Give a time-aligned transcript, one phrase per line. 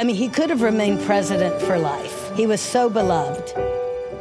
[0.00, 2.16] I mean, he could have remained president for life.
[2.34, 3.52] He was so beloved.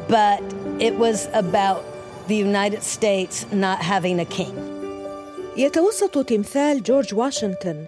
[0.08, 0.44] But
[0.80, 1.84] it was about
[2.28, 4.56] the United States not having a king.
[5.58, 7.86] يتوسط تمثال جورج واشنطن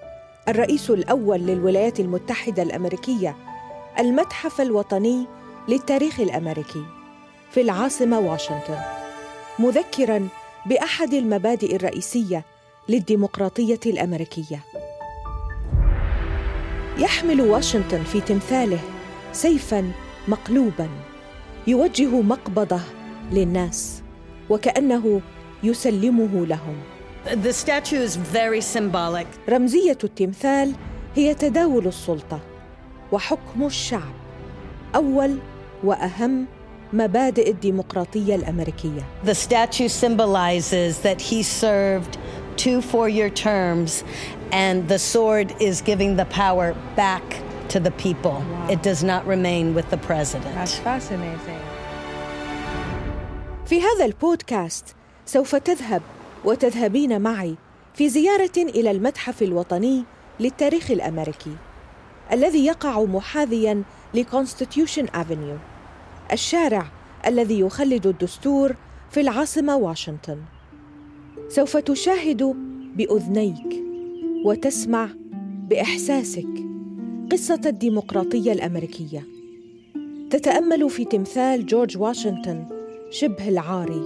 [0.47, 3.35] الرئيس الأول للولايات المتحدة الأمريكية
[3.99, 5.25] المتحف الوطني
[5.67, 6.83] للتاريخ الأمريكي
[7.51, 8.79] في العاصمة واشنطن
[9.59, 10.27] مذكراً
[10.65, 12.45] بأحد المبادئ الرئيسية
[12.89, 14.59] للديمقراطية الأمريكية.
[16.97, 18.79] يحمل واشنطن في تمثاله
[19.33, 19.91] سيفا
[20.27, 20.89] مقلوبا.
[21.67, 22.79] يوجه مقبضة
[23.31, 24.01] للناس
[24.49, 25.21] وكأنه
[25.63, 26.75] يسلمه لهم.
[27.43, 29.49] The statue is very symbolic.
[29.49, 30.73] رمزية التمثال
[31.15, 32.39] هي تداول السلطة
[33.11, 34.13] وحكم الشعب
[34.95, 35.37] أول
[35.83, 36.45] وأهم
[36.93, 39.01] مبادئ الديمقراطية الأمريكية.
[39.25, 42.17] The statue symbolizes that he served
[42.57, 44.03] two four year terms
[44.51, 47.23] and the sword is giving the power back
[47.69, 48.37] to the people.
[48.39, 48.67] Wow.
[48.69, 50.53] It does not remain with the president.
[50.55, 51.59] That's fascinating.
[53.65, 56.01] في هذا البودكاست سوف تذهب
[56.45, 57.55] وتذهبين معي
[57.93, 60.03] في زيارة إلى المتحف الوطني
[60.39, 61.55] للتاريخ الأمريكي
[62.31, 65.57] الذي يقع محاذيا ل Constitution Avenue
[66.31, 66.85] الشارع
[67.27, 68.75] الذي يخلد الدستور
[69.11, 70.41] في العاصمة واشنطن
[71.55, 72.55] سوف تشاهد
[72.97, 73.83] بأذنيك
[74.45, 75.09] وتسمع
[75.69, 76.47] بإحساسك
[77.31, 79.27] قصة الديمقراطية الأمريكية.
[80.29, 82.65] تتأمل في تمثال جورج واشنطن
[83.09, 84.01] شبه العاري.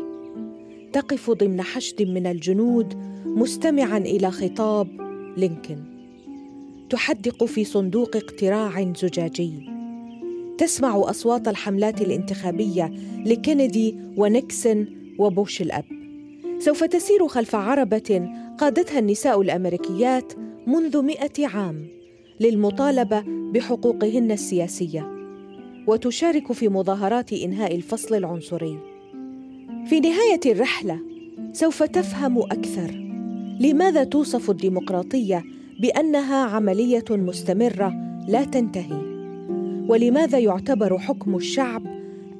[0.94, 2.94] تقف ضمن حشد من الجنود
[3.26, 4.88] مستمعا إلى خطاب
[5.38, 5.84] لينكولن.
[6.90, 9.70] تحدق في صندوق اقتراع زجاجي.
[10.58, 12.94] تسمع أصوات الحملات الانتخابية
[13.26, 14.88] لكينيدي ونيكسون
[15.20, 15.95] وبوش الأب.
[16.60, 20.34] سوف تسير خلف عربة قادتها النساء الأمريكيات
[20.68, 21.88] منذ مئة عام
[22.40, 25.12] للمطالبة بحقوقهن السياسية
[25.88, 28.78] وتشارك في مظاهرات إنهاء الفصل العنصري.
[29.86, 31.00] في نهاية الرحلة
[31.52, 32.92] سوف تفهم أكثر
[33.60, 35.44] لماذا توصف الديمقراطية
[35.80, 37.94] بأنها عملية مستمرة
[38.28, 39.02] لا تنتهي
[39.90, 41.84] ولماذا يعتبر حكم الشعب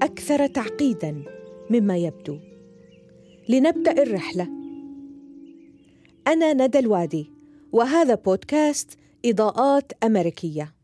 [0.02, 1.24] أكثر تعقيدا
[1.70, 2.38] مما يبدو.
[3.50, 4.48] لنبدأ الرحلة.
[6.28, 7.32] أنا ندى الوادي
[7.72, 10.75] وهذا بودكاست إضاءات أمريكية.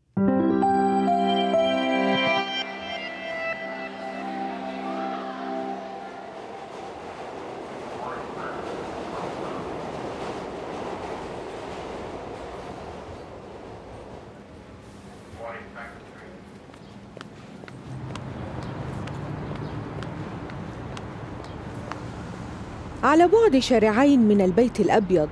[23.02, 25.28] على بعد شارعين من البيت الأبيض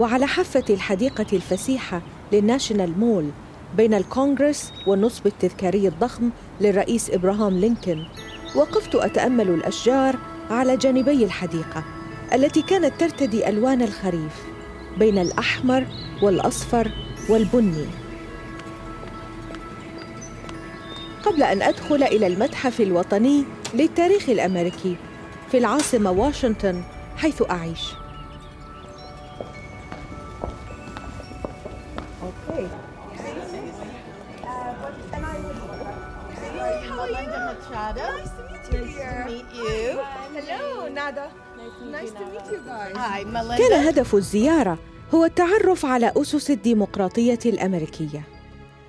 [0.00, 2.02] وعلى حافة الحديقة الفسيحة
[2.32, 3.30] للناشونال مول
[3.76, 6.30] بين الكونغرس والنصب التذكاري الضخم
[6.60, 8.06] للرئيس إبراهام لينكولن
[8.56, 10.16] وقفت أتأمل الأشجار
[10.50, 11.84] على جانبي الحديقة
[12.34, 14.42] التي كانت ترتدي ألوان الخريف
[14.98, 15.86] بين الأحمر
[16.22, 16.90] والأصفر
[17.28, 17.86] والبني.
[21.24, 24.96] قبل أن أدخل إلى المتحف الوطني للتاريخ الأمريكي
[25.50, 26.82] في العاصمة واشنطن
[27.24, 27.92] حيث أعيش
[43.58, 44.78] كان هدف الزيارة
[45.14, 48.22] هو التعرف على أسس الديمقراطية الأمريكية.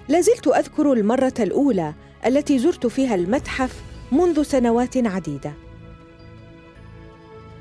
[0.10, 1.94] لازلت أذكر المرة الأولى
[2.26, 3.82] التي زرت فيها المتحف
[4.12, 5.65] منذ سنوات عديدة.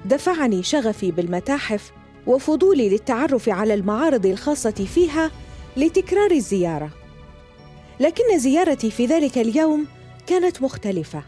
[0.05, 1.93] دفعني شغفي بالمتاحف
[2.27, 5.31] وفضولي للتعرف على المعارض الخاصة فيها
[5.77, 6.91] لتكرار الزيارة.
[8.01, 9.87] لكن زيارتي في ذلك اليوم
[10.27, 11.23] كانت مختلفة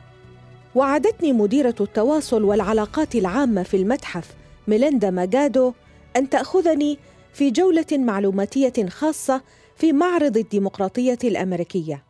[0.74, 4.34] وعدتني مديرة التواصل والعلاقات العامة في المتحف
[4.68, 5.72] ميليندا ماجادو
[6.16, 6.98] أن تأخذني
[7.32, 9.42] في جولة معلوماتية خاصة
[9.76, 12.04] في معرض الديمقراطية الأمريكية.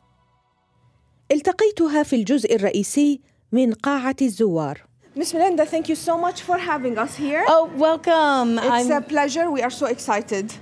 [1.33, 3.21] التقيتها في الجزء الرئيسي
[3.53, 4.83] من قاعة الزوار.
[5.19, 7.43] Miss Melinda, thank you so much for having us here.
[7.49, 8.59] Oh, welcome.
[8.59, 9.51] It's I'm, a pleasure.
[9.51, 10.53] We are so excited.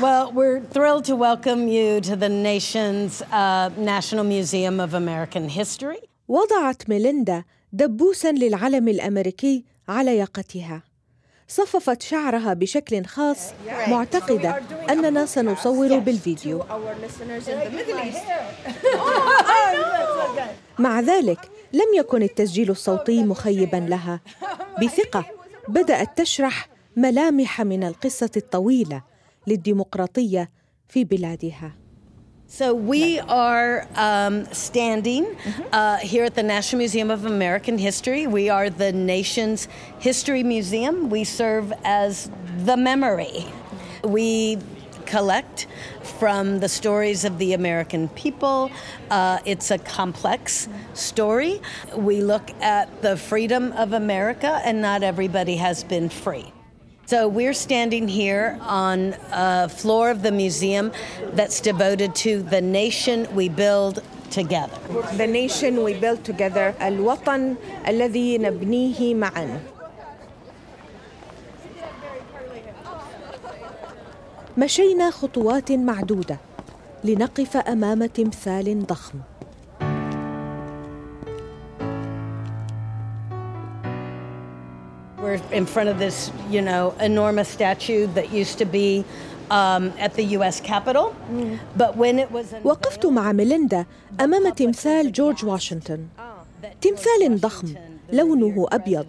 [0.00, 5.98] well, we're thrilled to welcome you to the nation's uh, National Museum of American History.
[6.28, 10.82] وضعت ميليندا دبوسا للعلم الامريكي على يقتها.
[11.48, 13.38] صففت شعرها بشكل خاص
[13.88, 16.64] معتقده اننا سنصور بالفيديو.
[20.78, 24.20] مع ذلك لم يكن التسجيل الصوتي مخيبا لها
[24.82, 25.24] بثقه
[25.68, 29.02] بدات تشرح ملامح من القصة الطويله
[29.46, 30.50] للديمقراطية
[30.88, 31.72] في بلادها.
[32.46, 35.24] So we are um, standing
[35.72, 38.28] uh, here at the National Museum of American History.
[38.28, 39.66] We are the nation's
[39.98, 41.10] history museum.
[41.10, 42.30] We serve as
[42.68, 43.46] the memory.
[44.04, 44.58] We
[45.06, 45.66] collect
[46.19, 48.71] from the stories of the American people.
[49.09, 51.61] Uh, it's a complex story.
[51.95, 56.51] We look at the freedom of America, and not everybody has been free.
[57.05, 60.91] So we're standing here on a floor of the museum
[61.33, 64.77] that's devoted to the nation we build together.
[65.17, 66.75] The nation we build together.
[66.79, 67.55] الوطن
[67.87, 69.72] الذي نبنيه معا.
[74.58, 76.36] مشينا خطوات معدودة
[77.04, 79.18] لنقف أمام تمثال ضخم.
[85.22, 89.04] We're in front of this, you know, enormous statue that used to be
[89.50, 90.60] um, at the U.S.
[90.60, 91.14] Capitol.
[91.76, 93.84] But when it was وقفت مع ميليندا
[94.20, 96.06] أمام تمثال جورج واشنطن.
[96.80, 97.74] تمثال ضخم
[98.12, 99.06] لونه أبيض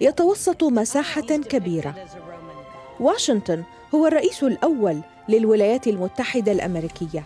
[0.00, 1.94] يتوسط مساحة كبيرة.
[3.00, 3.62] واشنطن
[3.94, 7.24] هو الرئيس الأول للولايات المتحدة الأمريكية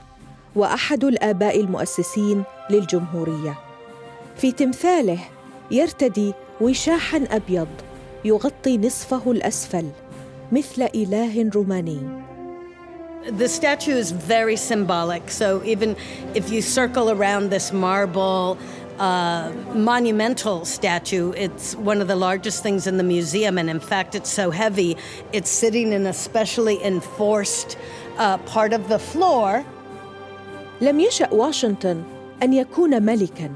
[0.57, 3.59] وأحد الآباء المؤسسين للجمهورية.
[4.37, 5.19] في تمثاله
[5.71, 7.69] يرتدي وشاحا أبيض
[8.25, 9.87] يغطي نصفه الأسفل
[10.53, 12.01] مثل إله روماني.
[13.29, 15.31] The statue is very symbolic.
[15.31, 15.95] So even
[16.35, 18.57] if you circle around this marble
[19.00, 23.58] uh, monumental statue, it's one of the largest things in the museum.
[23.58, 24.98] And in fact, it's so heavy,
[25.34, 27.78] it's sitting in a specially enforced
[28.18, 29.66] uh, part of the floor.
[30.82, 32.04] لم يشأ واشنطن
[32.44, 33.52] أن يكون ملكاً.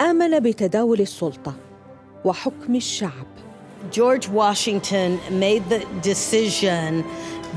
[0.00, 1.54] آمن بتداول السلطة
[2.24, 3.26] وحكم الشعب.
[3.90, 7.04] George Washington made the decision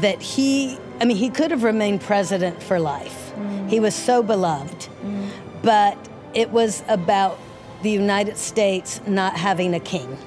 [0.02, 3.34] that he, I mean, he could have remained president for life.
[3.68, 4.90] He was so beloved.
[5.62, 5.98] But
[6.34, 7.40] it was about
[7.82, 10.18] the United States not having a king.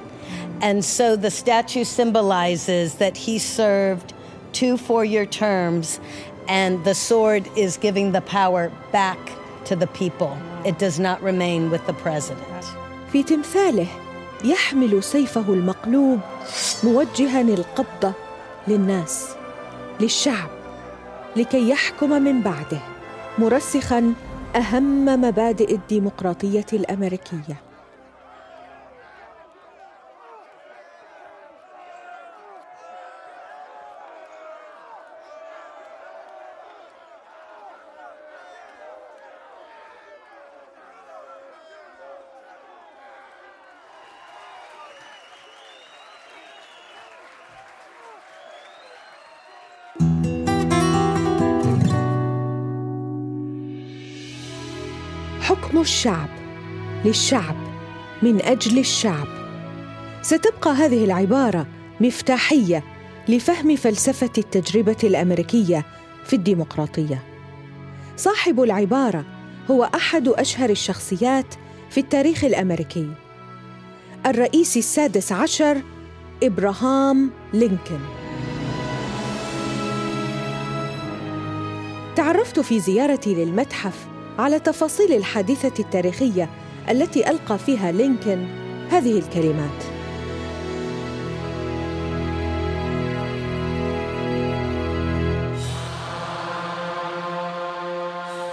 [0.60, 4.12] And so the statue symbolizes that he served
[4.52, 6.00] two four year terms,
[6.48, 9.18] and the sword is giving the power back
[9.66, 10.36] to the people.
[10.64, 12.64] It does not remain with the president.
[13.12, 13.86] في تمثاله
[14.44, 16.20] يحمل سيفه المقلوب
[16.84, 18.12] موجها القبضة
[18.68, 19.28] للناس
[20.00, 20.50] للشعب
[21.36, 22.80] لكي يحكم من بعده
[23.38, 24.14] مرسخا
[24.55, 27.72] أهم مبادئ الديمقراطية الأمريكية.
[55.43, 56.29] حكم الشعب
[57.05, 57.55] للشعب
[58.21, 59.27] من أجل الشعب.
[60.21, 61.67] ستبقى هذه العبارة
[62.01, 62.83] مفتاحية
[63.27, 65.85] لفهم فلسفة التجربة الأمريكية
[66.25, 67.23] في الديمقراطية.
[68.17, 69.25] صاحب العبارة
[69.71, 71.55] هو أحد أشهر الشخصيات
[71.89, 73.11] في التاريخ الأمريكي.
[74.25, 75.81] الرئيس السادس عشر
[76.43, 78.05] إبراهام لينكولن.
[82.15, 86.49] تعرفت في زيارتي للمتحف على تفاصيل الحادثة التاريخية
[86.89, 88.47] التي ألقى فيها لينكولن
[88.89, 89.83] هذه الكلمات.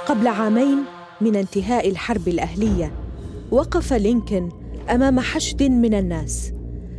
[0.07, 0.79] قبل عامين
[1.21, 2.93] من انتهاء الحرب الأهلية
[3.51, 4.49] وقف لينكولن
[4.91, 6.53] أمام حشد من الناس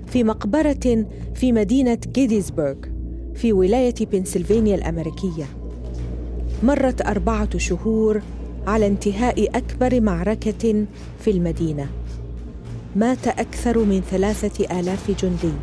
[0.07, 2.75] في مقبرة في مدينة جيتيسبرغ
[3.35, 5.45] في ولاية بنسلفانيا الأمريكية.
[6.63, 8.21] مرت أربعة شهور
[8.67, 10.85] على انتهاء أكبر معركة
[11.19, 11.89] في المدينة.
[12.95, 15.53] مات أكثر من ثلاثة آلاف جندي.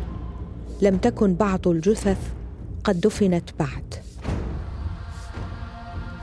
[0.81, 2.17] لم تكن بعض الجثث
[2.83, 3.95] قد دفنت بعد.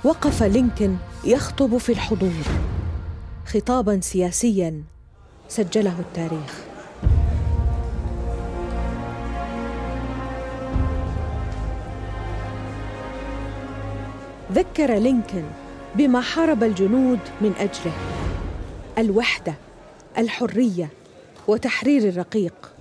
[0.05, 2.45] وقف لينكولن يخطب في الحضور.
[3.47, 4.83] خطابا سياسيا
[5.49, 6.67] سجله التاريخ.
[14.53, 15.66] ذكر لينكولن
[15.97, 17.93] بما حارب الجنود من أجله.
[18.99, 19.55] الوحدة
[20.19, 20.89] الحرية
[21.49, 22.73] وتحرير الرقيق.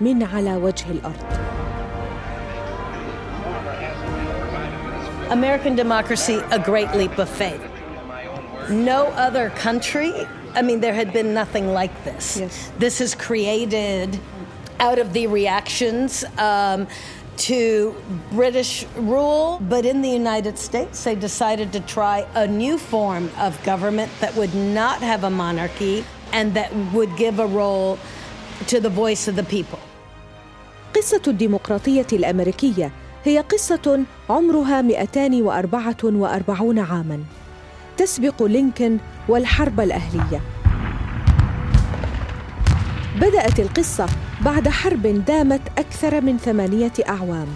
[0.00, 1.42] من على وجه الأرض.
[5.30, 7.71] American democracy a great leap of faith.
[8.69, 10.13] No other country,
[10.53, 12.37] I mean, there had been nothing like this.
[12.37, 12.71] Yes.
[12.79, 14.19] This is created
[14.79, 16.23] out of the reactions.
[16.37, 16.87] Um,
[17.37, 17.95] to
[18.31, 23.63] British rule, but in the United States, they decided to try a new form of
[23.63, 26.03] government that would not have a monarchy
[26.33, 27.99] and that would give a role
[28.65, 29.79] to the voice of the people.
[30.93, 32.91] قصة الديمقراطية الأمريكية
[33.23, 37.23] هي قصة عمرها 244 عاماً
[38.02, 40.40] تسبق لينكولن والحرب الأهلية.
[43.20, 44.06] بدأت القصة
[44.40, 47.46] بعد حرب دامت أكثر من ثمانية أعوام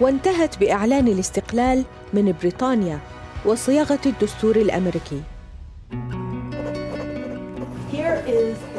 [0.00, 2.98] وانتهت بإعلان الاستقلال من بريطانيا
[3.46, 5.22] وصياغة الدستور الأمريكي.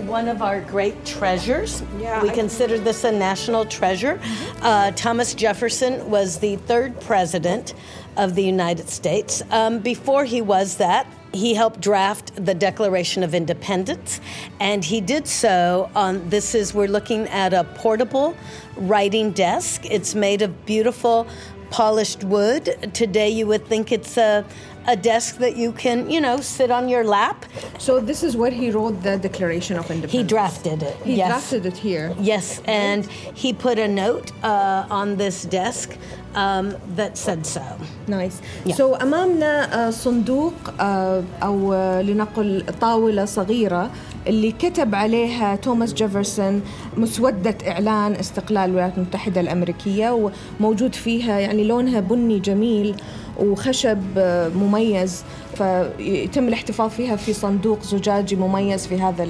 [0.08, 1.84] One of our great treasures.
[2.00, 4.20] Yeah, we I- consider this a national treasure.
[4.62, 7.74] Uh, Thomas Jefferson was the third president
[8.16, 9.44] of the United States.
[9.52, 14.22] Um, before he was that, he helped draft the Declaration of Independence,
[14.60, 18.36] and he did so on this is we're looking at a portable
[18.78, 19.86] writing desk.
[19.86, 21.28] It's made of beautiful
[21.70, 22.92] polished wood.
[22.94, 24.46] Today you would think it's a
[24.87, 27.45] a desk that you can, you know, sit on your lap.
[27.79, 30.13] So this is where he wrote the Declaration of Independence.
[30.13, 30.97] He drafted it.
[31.05, 31.29] He yes.
[31.29, 32.15] drafted it here.
[32.19, 33.07] Yes, and
[33.43, 35.97] he put a note uh, on this desk
[36.35, 37.63] um, that said so.
[38.09, 38.33] نايس
[38.67, 38.73] Yeah.
[38.73, 43.91] سو امامنا آه، صندوق آه، او آه، لنقل طاوله صغيره
[44.27, 46.63] اللي كتب عليها توماس جيفرسون
[46.97, 50.31] مسوده اعلان استقلال الولايات المتحده الامريكيه
[50.61, 52.95] وموجود فيها يعني لونها بني جميل
[53.40, 55.24] وخشب آه، مميز.
[55.58, 59.28] فيتم الاحتفاظ فيها في صندوق زجاجي مميز في هذا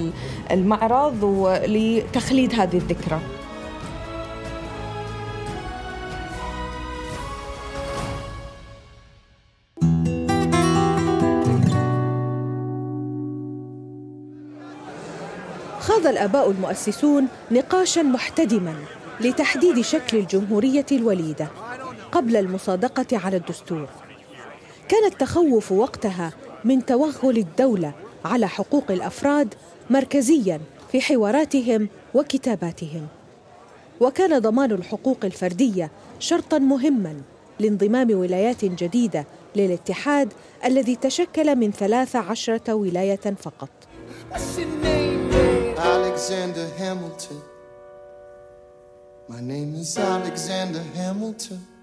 [0.50, 3.20] المعرض ولتخليد هذه الذكرى.
[15.80, 18.74] خاض الآباء المؤسسون نقاشا محتدما
[19.20, 21.48] لتحديد شكل الجمهورية الوليدة.
[22.12, 23.88] قبل المصادقة على الدستور.
[24.88, 26.32] كان التخوف وقتها
[26.64, 27.92] من توغل الدولة
[28.24, 29.54] على حقوق الأفراد
[29.90, 30.60] مركزيا
[30.92, 33.06] في حواراتهم وكتاباتهم.
[34.00, 37.20] وكان ضمان الحقوق الفردية شرطا مهما
[37.60, 40.32] لانضمام ولايات جديدة للاتحاد
[40.64, 43.68] الذي تشكل من ثلاث عشرة ولاية فقط.
[49.28, 51.77] My name is Alexander Hamilton.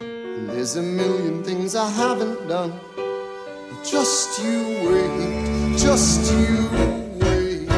[0.00, 2.72] There's a million things I haven't done.
[3.84, 6.68] Just you wait, just you
[7.20, 7.70] wait.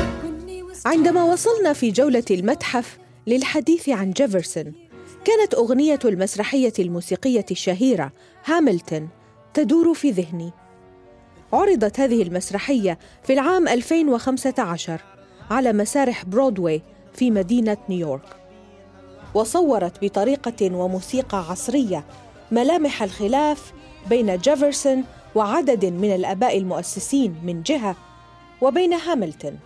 [0.86, 4.72] عندما وصلنا في جولة المتحف للحديث عن جيفرسون
[5.24, 8.12] كانت أغنية المسرحية الموسيقية الشهيرة
[8.44, 9.08] هاملتون
[9.54, 10.52] تدور في ذهني
[11.52, 15.00] عرضت هذه المسرحية في العام 2015
[15.50, 16.82] على مسارح برودواي
[17.14, 18.36] في مدينة نيويورك
[19.34, 22.04] وصورت بطريقة وموسيقى عصرية
[22.52, 23.72] ملامح الخلاف
[24.08, 25.04] بين جيفرسون
[25.34, 27.96] وعدد من الآباء المؤسسين من جهة
[28.60, 29.58] وبين هاملتون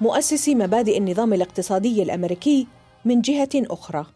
[0.00, 2.66] مؤسس مبادئ النظام الاقتصادي الأمريكي
[3.04, 4.06] من جهة أخرى.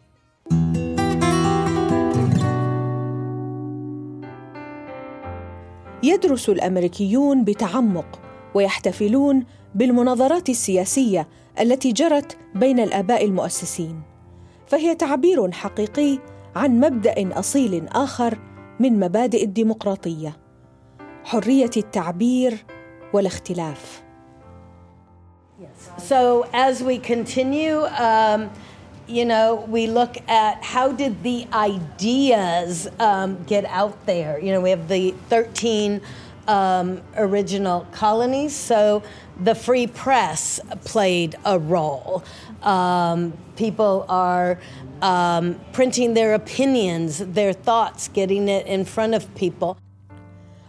[6.03, 8.19] يدرس الأمريكيون بتعمق
[8.55, 11.27] ويحتفلون بالمناظرات السياسية
[11.59, 14.16] التي جرت بين الأباء المؤسسين.
[14.67, 16.19] فهي تعبير حقيقي
[16.55, 18.37] عن مبدا اصيل اخر
[18.79, 20.37] من مبادئ الديمقراطيه
[21.23, 22.65] حريه التعبير
[23.13, 24.03] والاختلاف
[25.97, 27.77] So as we continue,
[28.09, 28.51] um,
[29.07, 34.39] you know, we look at how did the ideas um, get out there.
[34.39, 36.01] You know, we have the 13
[36.47, 39.03] um, original colonies, so
[39.39, 42.23] the free press played a role.
[42.63, 44.59] Um, people are
[45.01, 49.77] um, printing their opinions, their thoughts, getting it in front of people.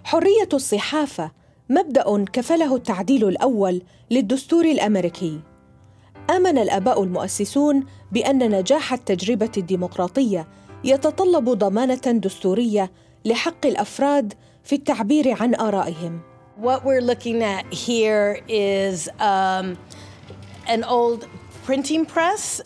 [0.04, 1.30] حرية الصحافة
[1.68, 5.40] مبدأ كفله التعديل الأول للدستور الأمريكي
[6.30, 10.48] آمن الآباء المؤسسون بأن نجاح التجربة الديمقراطية
[10.84, 12.92] يتطلب ضمانة دستورية
[13.24, 14.34] لحق الأفراد
[14.68, 16.20] في التعبير عن آرائهم.
[16.62, 19.76] What we're looking at here is um,
[20.66, 21.26] an old
[21.66, 22.62] printing press.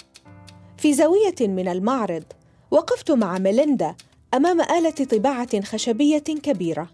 [0.76, 2.25] في زاوية من المعرض
[2.71, 3.94] وقفت مع ميليندا
[4.35, 6.88] أمام آلة طباعة خشبية كبيرة.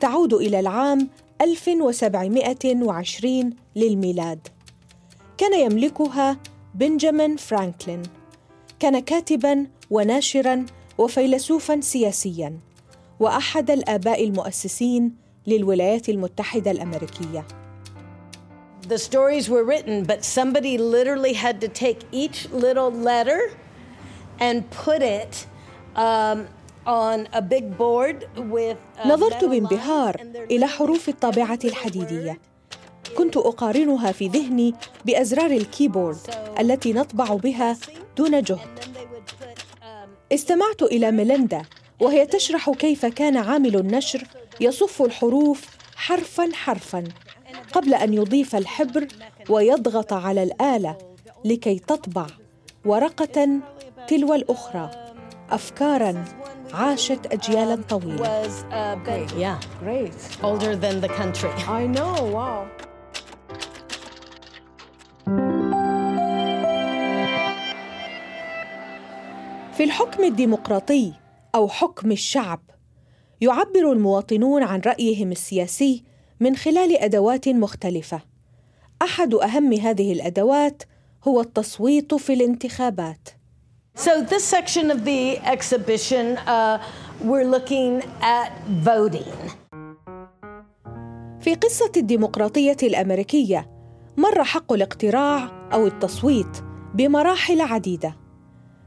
[0.00, 1.08] تعود إلى العام
[1.40, 4.48] 1720 للميلاد.
[5.38, 6.36] كان يملكها
[6.74, 8.02] بنجامين فرانكلين.
[8.80, 10.66] كان كاتبا وناشرا
[10.98, 12.58] وفيلسوفا سياسيا.
[13.20, 15.16] وأحد الآباء المؤسسين
[15.46, 17.44] للولايات المتحدة الأمريكية.
[18.88, 23.40] The stories were written, but somebody literally had to take each little letter
[24.40, 25.46] and put it
[25.94, 26.48] um,
[26.86, 28.76] on a big board with.
[28.98, 30.16] Uh, نظرت بانبهار
[30.50, 32.38] إلى حروف الطابعة الحديدية.
[33.16, 36.18] كنت أقارنها في ذهني بأزرار الكيبورد
[36.60, 37.76] التي نطبع بها
[38.16, 38.78] دون جهد.
[38.78, 39.86] Um,
[40.32, 41.62] استمعت إلى ميليندا
[42.02, 44.24] وهي تشرح كيف كان عامل النشر
[44.60, 45.66] يصف الحروف
[45.96, 47.04] حرفا حرفا
[47.72, 49.06] قبل أن يضيف الحبر
[49.48, 50.96] ويضغط على الآلة
[51.44, 52.26] لكي تطبع
[52.84, 53.60] ورقة
[54.08, 54.90] تلو الأخرى
[55.50, 56.24] أفكارا
[56.74, 58.64] عاشت أجيالا طويلة was
[59.06, 59.38] big.
[59.38, 60.14] Yeah, Great.
[60.42, 61.50] older than the country.
[61.68, 62.66] I know, wow.
[69.72, 71.12] في الحكم الديمقراطي
[71.54, 72.60] أو حكم الشعب.
[73.40, 76.04] يعبر المواطنون عن رأيهم السياسي
[76.40, 78.20] من خلال أدوات مختلفة.
[79.02, 80.82] أحد أهم هذه الأدوات
[81.24, 83.28] هو التصويت في الانتخابات.
[83.94, 86.78] So this section of the exhibition, uh,
[87.24, 88.52] we're looking at
[88.84, 89.50] voting.
[91.40, 93.70] في قصة الديمقراطية الأمريكية
[94.16, 96.56] مر حق الاقتراع أو التصويت
[96.94, 98.16] بمراحل عديدة.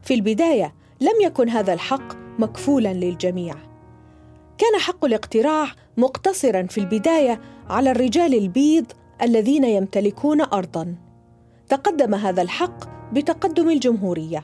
[0.04, 3.56] في البداية لم يكن هذا الحق مكفولا للجميع.
[4.58, 8.86] كان حق الاقتراع مقتصرا في البداية على الرجال البيض
[9.22, 10.96] الذين يمتلكون ارضا.
[11.70, 12.78] تقدم هذا الحق
[13.14, 14.44] بتقدم الجمهورية.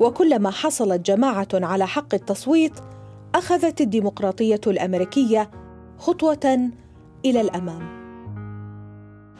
[0.00, 2.72] وكلما حصلت جماعة على حق التصويت
[3.34, 5.50] أخذت الديمقراطية الأمريكية
[5.98, 6.70] خطوة
[7.24, 7.98] إلى الأمام.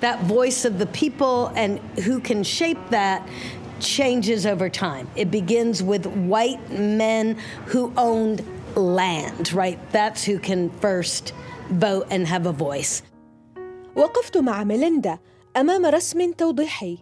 [0.01, 3.23] That voice of the people and who can shape that
[3.81, 5.09] changes over time.
[5.17, 8.45] It begins with white men who owned
[8.77, 9.79] land, right?
[9.93, 11.33] That's who can first
[11.71, 13.03] vote and have a voice.
[13.97, 15.19] وقفت مع ميليندا
[15.57, 16.99] امام رسم توضيحي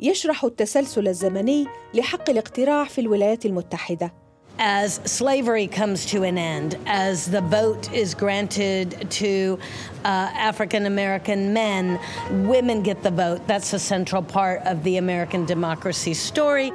[0.00, 4.12] يشرح التسلسل الزمني لحق الاقتراع في الولايات المتحده
[4.58, 9.58] As slavery comes to an end, as the vote is granted to
[10.04, 11.98] uh, African American men,
[12.46, 13.40] women get the vote.
[13.48, 16.72] That's a central part of the American democracy story.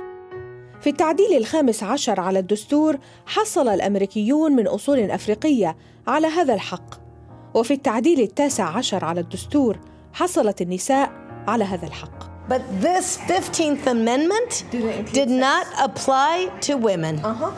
[0.82, 6.96] في التعديل الخامس عشر على الدستور حصل الامريكيون من اصول افريقيه على هذا الحق
[7.54, 9.80] وفي التعديل التاسع عشر على الدستور
[10.14, 11.12] حصلت النساء
[11.48, 15.40] على هذا الحق But this 15th Amendment Didn't include did sex.
[15.40, 17.20] not apply to women.
[17.24, 17.52] Uh-huh.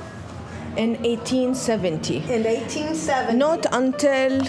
[0.75, 2.17] In 1870.
[2.17, 4.39] In 1870, Not until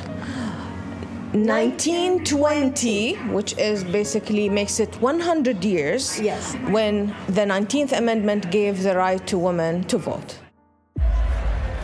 [1.35, 6.21] 1920, which is basically makes it 100 years.
[6.21, 6.55] Yes.
[6.71, 10.39] When the 19th Amendment gave the right to women to vote.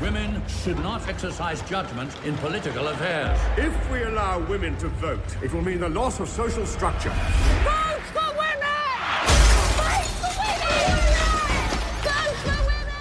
[0.03, 3.39] Women should not exercise judgment in political affairs.
[3.57, 7.13] If we allow women to vote, it will mean the loss of social structure.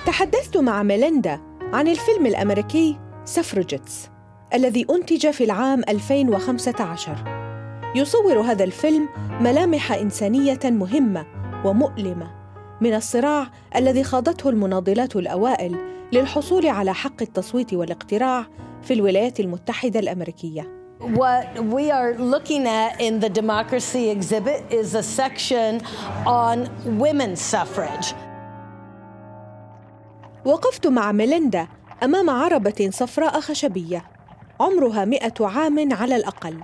[0.07, 1.39] تحدثت مع ميليندا
[1.73, 4.09] عن الفيلم الأمريكي سفرجتس
[4.53, 7.15] الذي أنتج في العام 2015
[7.95, 9.09] يصور هذا الفيلم
[9.41, 11.25] ملامح إنسانية مهمة
[11.65, 12.31] ومؤلمة
[12.81, 15.75] من الصراع الذي خاضته المناضلات الأوائل
[16.13, 18.45] للحصول على حق التصويت والاقتراع
[18.81, 25.03] في الولايات المتحدة الأمريكية what we are looking at in the democracy exhibit is a
[25.03, 25.81] section
[26.25, 26.55] on
[26.97, 28.13] women's suffrage.
[30.47, 31.67] وقفت مع ميليندا
[32.03, 34.03] امام عربه صفراء خشبيه
[34.59, 36.61] عمرها مئة عام على الأقل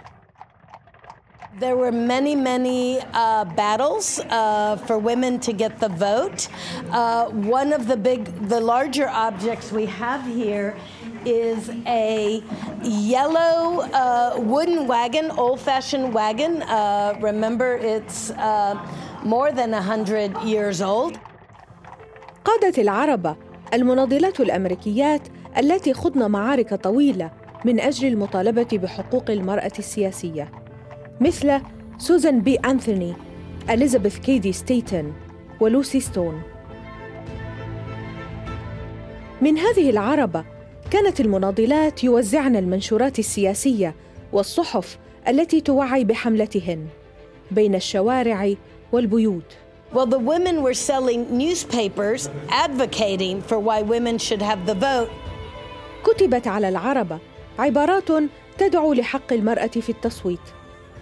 [1.60, 6.48] There were many, many uh, battles uh, for women to get the vote.
[6.92, 7.26] Uh,
[7.60, 10.76] one of the big, the larger objects we have here
[11.26, 12.42] is a
[12.82, 16.64] yellow uh, wooden wagon, old fashioned wagon.
[16.64, 18.74] Uh, remember, it's uh,
[19.24, 21.20] more than 100 years old.
[22.46, 25.22] قادت العربة المناضلات الأمريكيات
[25.58, 27.32] التي خضن معارك طويلة
[27.66, 30.52] من أجل المطالبة بحقوق المرأة السياسية
[31.22, 31.62] مثل
[31.98, 33.14] سوزان بي أنثوني
[33.70, 35.14] إليزابيث كيدي ستانتون
[35.60, 36.42] ولوسي ستون.
[39.42, 40.46] من هذه العربة
[40.92, 43.96] كانت المناضلات يوزعن المنشورات السياسية
[44.34, 46.86] والصحف التي توعي بحملتهن
[47.52, 48.54] بين الشوارع
[48.92, 49.58] والبيوت.
[49.94, 55.10] Well, the women were selling newspapers advocating for why women should have the vote.
[56.04, 57.20] كتبت على العربة
[57.60, 58.10] عبارات
[58.58, 60.40] تدعو لحق المرأة في التصويت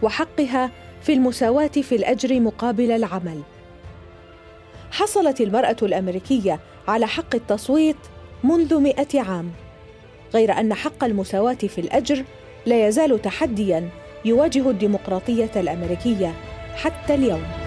[0.02, 3.42] وحقها في المساواة في الأجر مقابل العمل.
[4.92, 7.98] حصلت المرأة الأمريكية على حق التصويت
[8.44, 9.52] منذ مئة عام
[10.34, 12.24] غير أن حق المساواة في الأجر
[12.66, 13.90] لا يزال تحدياً
[14.26, 16.34] يواجه الديمقراطية الأمريكية
[16.76, 17.61] حتى اليوم.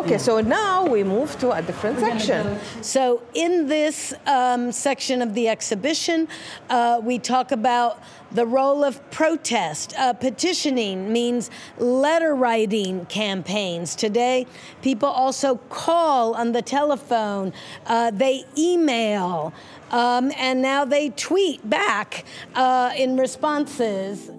[0.00, 2.58] Okay, so now we move to a different section.
[2.82, 6.28] So, in this um, section of the exhibition,
[6.68, 9.94] uh, we talk about the role of protest.
[9.96, 13.96] Uh, petitioning means letter writing campaigns.
[13.96, 14.46] Today,
[14.82, 17.54] people also call on the telephone,
[17.86, 19.54] uh, they email,
[19.92, 24.30] um, and now they tweet back uh, in responses.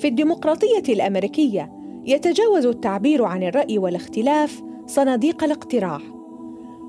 [0.00, 1.73] في الديمقراطية الأمريكية
[2.05, 5.99] يتجاوز التعبير عن الرأي والاختلاف صناديق الاقتراع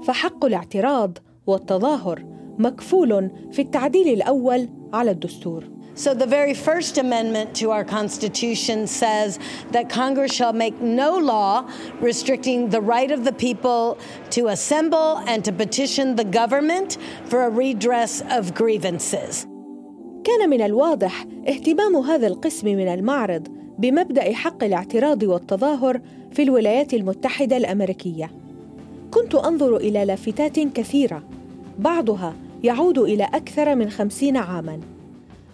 [0.04, 2.24] فحق الاعتراض والتظاهر
[2.58, 9.38] مكفول في التعديل الأول على الدستور So, the very first amendment to our Constitution says
[9.72, 11.66] that Congress shall make no law
[12.02, 13.96] restricting the right of the people
[14.36, 16.98] to assemble and to petition the government
[17.30, 19.46] for a redress of grievances.
[20.24, 26.00] كان من الواضح اهتمام هذا القسم من المعرض بمبدأ حق الاعتراض والتظاهر
[26.32, 28.30] في الولايات المتحدة الأمريكية.
[29.10, 31.22] كنت أنظر إلى لافتات كثيرة
[31.78, 32.34] بعضها
[32.64, 34.80] يعود إلى أكثر من خمسين عاما.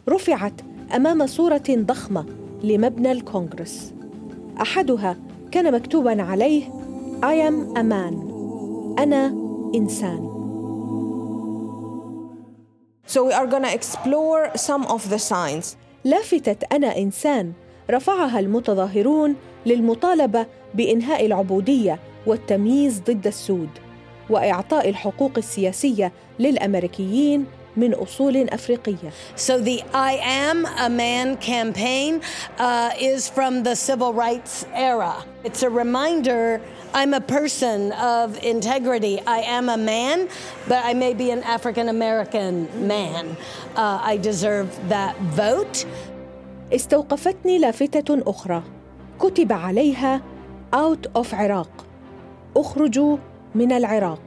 [0.08, 0.60] رفعت
[0.96, 2.26] أمام صورة ضخمة
[2.62, 3.92] لمبنى الكونغرس.
[4.60, 5.16] أحدها
[5.50, 6.64] كان مكتوبا عليه
[7.22, 8.14] I am a man.
[8.98, 9.34] أنا
[9.74, 10.32] إنسان.
[13.06, 15.76] So we are to explore some of the signs.
[16.04, 17.52] لافتة أنا إنسان
[17.92, 19.34] رفعها المتظاهرون
[19.66, 23.68] للمطالبة بإنهاء العبودية والتمييز ضد السود
[24.30, 29.10] وإعطاء الحقوق السياسية للأمريكيين من أصول أفريقية.
[29.36, 32.20] So the I Am a Man campaign
[32.58, 35.24] uh, is from the civil rights era.
[35.44, 36.60] It's a reminder
[36.94, 39.20] I'm a person of integrity.
[39.26, 40.28] I am a man,
[40.68, 43.36] but I may be an African American man.
[43.74, 45.86] Uh, I deserve that vote.
[46.74, 48.62] استوقفتني لافتة أخرى.
[49.20, 50.20] كتب عليها
[50.74, 51.86] Out of عراق
[52.56, 53.16] اخرجوا
[53.54, 54.20] من العراق.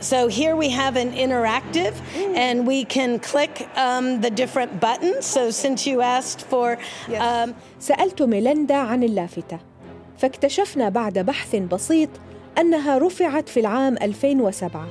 [0.00, 1.94] So here we have an interactive,
[2.34, 5.24] and we can click um, the different buttons.
[5.24, 6.76] So since you asked for,
[7.18, 9.58] um, سألت ميلندا عن اللافتة.
[10.18, 12.08] فاكتشفنا بعد بحث بسيط
[12.58, 14.86] أنها رفعت في العام 2007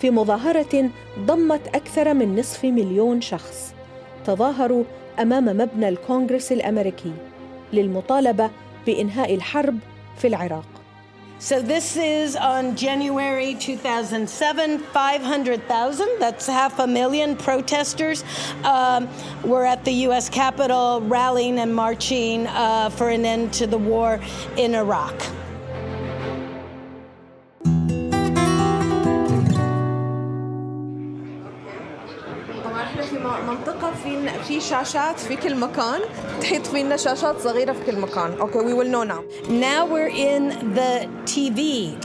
[0.00, 3.74] في مظاهرة ضمت أكثر من نصف مليون شخص.
[4.26, 4.84] تظاهروا
[5.20, 7.12] أمام مبنى الكونغرس الأمريكي
[7.72, 8.50] للمطالبة
[8.86, 9.78] بإنهاء الحرب
[10.16, 10.64] في العراق
[11.40, 18.24] so this is on January 2007, 500,000, that's half a million protesters
[18.62, 19.08] um,
[19.44, 20.30] were at the U.S.
[20.30, 24.20] Capitol rallying and marching uh, for an end to the war
[24.56, 25.14] in Iraq.
[34.23, 35.99] منطقة في في شاشات في كل مكان
[36.41, 38.35] تحيط فينا شاشات صغيرة في كل مكان.
[38.39, 39.23] Okay, we will know now.
[39.49, 41.59] Now we're in the TV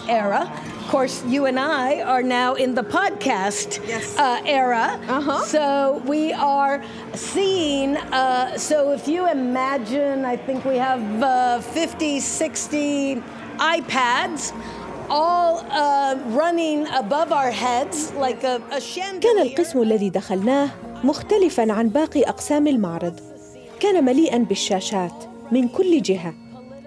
[0.08, 0.50] era.
[0.84, 4.16] Of course, you and I are now in the podcast Yes.
[4.18, 4.86] uh, era.
[5.08, 5.42] Uh-huh.
[5.54, 6.82] So we are
[7.14, 7.96] seeing.
[7.96, 13.22] Uh, so if you imagine, I think we have uh, 50, 60
[13.58, 14.52] iPads.
[15.10, 19.20] All uh, running above our heads like a, a chandelier.
[19.20, 20.68] كان القسم الذي دخلناه
[21.03, 23.19] مختلفا عن باقي أقسام المعرض.
[23.79, 26.33] كان مليئا بالشاشات من كل جهة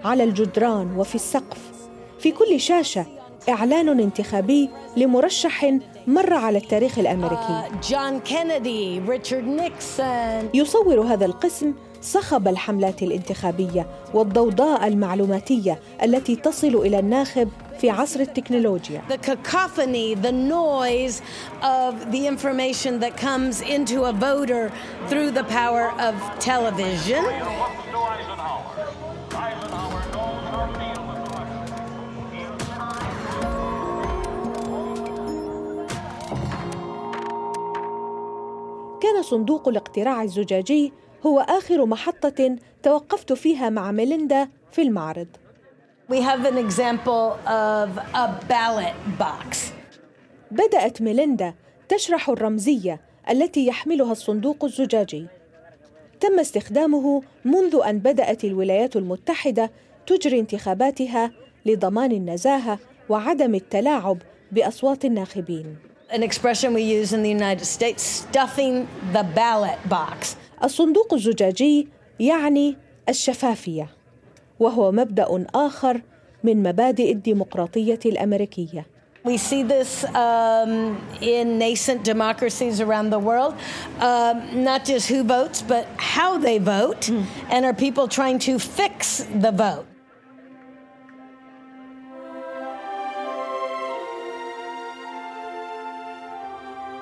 [0.05, 1.71] على الجدران وفي السقف.
[2.19, 3.05] في كل شاشة
[3.49, 7.61] إعلان انتخابي لمرشح مر على التاريخ الأمريكي.
[7.63, 11.73] Uh, John Kennedy, Richard Nixon, يصور هذا القسم
[12.03, 19.01] صخب الحملات الانتخابية والضوضاء المعلوماتية التي تصل إلى الناخب في عصر التكنولوجيا.
[39.01, 40.93] كان صندوق الاقتراع الزجاجي
[41.25, 45.27] هو آخر محطة توقفت فيها مع ميليندا في المعرض
[46.09, 49.57] We have an example of a ballot box.
[50.51, 51.53] بدأت ميليندا
[51.89, 55.27] تشرح الرمزية التي يحملها الصندوق الزجاجي
[56.19, 59.71] تم استخدامه منذ أن بدأت الولايات المتحدة
[60.07, 61.31] تجري انتخاباتها
[61.65, 64.17] لضمان النزاهة وعدم التلاعب
[64.51, 65.77] بأصوات الناخبين
[66.11, 70.35] An expression we use in the United States stuffing the ballot box.
[70.63, 71.87] الصندوق الزجاجي
[72.19, 72.77] يعني
[73.09, 73.89] الشفافيه
[74.59, 76.01] وهو مبدا اخر
[76.43, 78.85] من مبادئ الديمقراطيه الامريكيه
[79.25, 83.53] We see this um, in nascent democracies around the world,
[84.01, 87.09] um, not just who votes, but how they vote,
[87.49, 89.85] and are people trying to fix the vote?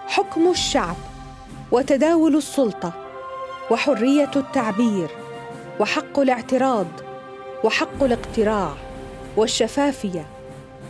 [0.08, 0.96] حكم الشعب
[1.72, 3.11] وتداول السلطه
[3.72, 5.10] وحرية التعبير
[5.80, 6.88] وحق الاعتراض
[7.64, 8.74] وحق الاقتراع
[9.38, 10.26] والشفافية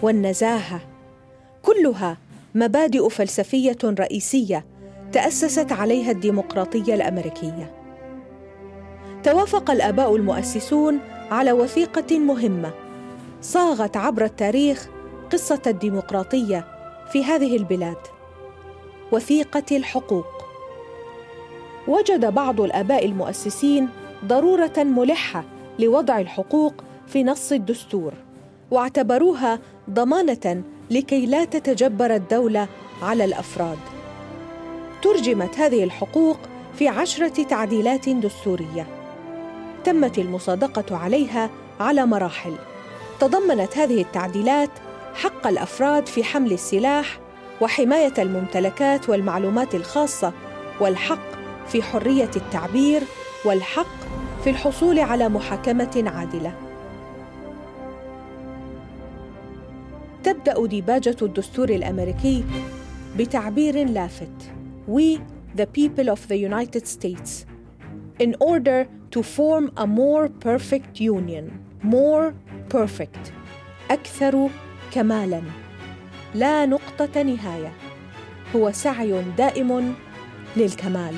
[0.02, 0.82] والنزاهة.
[1.62, 2.18] كلها
[2.56, 4.66] مبادئ فلسفية رئيسية
[5.12, 7.74] تأسست عليها الديمقراطية الأمريكية.
[9.24, 11.00] توافق الآباء المؤسسون
[11.32, 12.74] على وثيقة مهمة
[13.42, 14.88] صاغت عبر التاريخ
[15.32, 16.68] قصة الديمقراطية
[17.12, 17.98] في هذه البلاد
[19.12, 20.31] وثيقة الحقوق.
[21.92, 23.90] وجد بعض الآباء المؤسسين
[24.26, 25.44] ضرورة ملحة
[25.80, 26.74] لوضع الحقوق
[27.08, 28.14] في نص الدستور
[28.72, 32.68] واعتبروها ضمانة لكي لا تتجبر الدولة
[33.02, 33.78] على الأفراد.
[35.02, 36.38] ترجمت هذه الحقوق
[36.76, 38.88] في عشرة تعديلات دستورية.
[39.84, 41.50] تمت المصادقة عليها
[41.80, 42.54] على مراحل.
[43.20, 44.70] تضمنت هذه التعديلات
[45.16, 47.20] حق الأفراد في حمل السلاح
[47.62, 50.34] وحماية الممتلكات والمعلومات الخاصة
[50.80, 53.02] والحق في حرية التعبير
[53.46, 54.02] والحق
[54.44, 56.54] في الحصول على محاكمة عادلة.
[60.24, 62.46] تبدأ ديباجة الدستور الأمريكي
[63.18, 64.52] بتعبير لافت.
[64.88, 65.20] We
[65.58, 67.46] the people of the United States
[68.20, 71.46] in order to form a more perfect union.
[71.84, 72.34] More
[72.70, 73.32] perfect.
[73.92, 74.50] أكثر
[74.94, 75.42] كمالا.
[76.36, 77.72] لا نقطة نهاية.
[78.56, 79.96] هو سعي دائم
[80.58, 81.16] للكمال.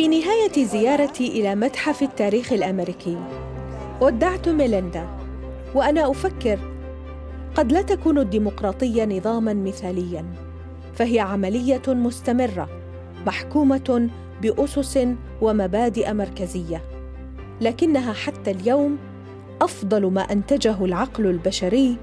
[0.00, 3.18] في نهاية زيارتي إلى متحف التاريخ الأمريكي.
[4.00, 5.08] ودعت ميليندا
[5.74, 6.58] وأنا أفكر
[7.54, 10.24] قد لا تكون الديمقراطية نظاماً مثالياً
[10.94, 12.68] فهي عملية مستمرة
[13.26, 14.10] محكومة
[14.42, 15.08] بأسس
[15.42, 16.82] ومبادئ مركزية.
[17.60, 18.98] لكنها حتى اليوم
[19.62, 21.96] أفضل ما أنتجه العقل البشري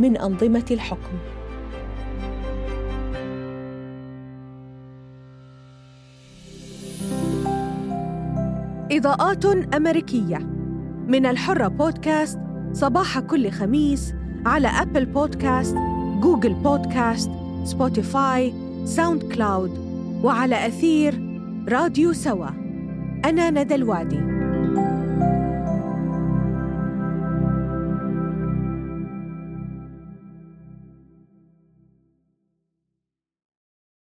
[0.00, 1.18] من أنظمة الحكم.
[8.92, 10.38] إضاءات أمريكية.
[11.08, 12.38] من الحرة بودكاست
[12.72, 14.14] صباح كل خميس
[14.46, 15.76] على أبل بودكاست،
[16.20, 17.30] جوجل بودكاست،
[17.64, 19.70] سبوتيفاي، ساوند كلاود
[20.22, 22.48] وعلى أثير راديو سوا.
[23.24, 24.31] أنا ندى الوادي.